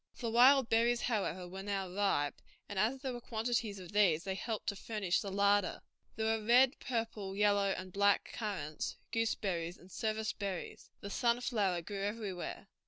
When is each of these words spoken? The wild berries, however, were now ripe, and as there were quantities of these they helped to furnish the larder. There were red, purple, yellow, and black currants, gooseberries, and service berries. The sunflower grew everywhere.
The 0.17 0.31
wild 0.31 0.67
berries, 0.67 1.01
however, 1.01 1.47
were 1.47 1.61
now 1.61 1.87
ripe, 1.87 2.41
and 2.67 2.79
as 2.79 3.01
there 3.01 3.13
were 3.13 3.21
quantities 3.21 3.77
of 3.77 3.91
these 3.91 4.23
they 4.23 4.33
helped 4.33 4.65
to 4.69 4.75
furnish 4.75 5.21
the 5.21 5.31
larder. 5.31 5.83
There 6.15 6.25
were 6.25 6.43
red, 6.43 6.79
purple, 6.79 7.35
yellow, 7.37 7.69
and 7.77 7.93
black 7.93 8.31
currants, 8.33 8.97
gooseberries, 9.11 9.77
and 9.77 9.91
service 9.91 10.33
berries. 10.33 10.89
The 11.01 11.11
sunflower 11.11 11.83
grew 11.83 12.01
everywhere. 12.01 12.67